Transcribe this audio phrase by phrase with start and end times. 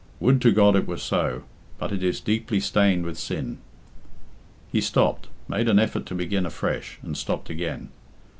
[0.19, 1.43] Would to God it were so;
[1.77, 3.59] but it is deeply stained with sin."
[4.71, 7.89] He stopped, made an effort to begin afresh, and stopped again.